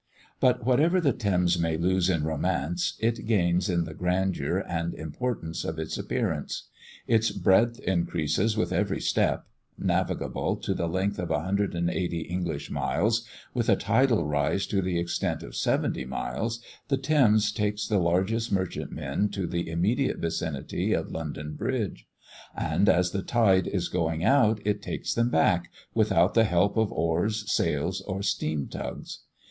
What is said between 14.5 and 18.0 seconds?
to the extent of seventy miles, the Thames takes the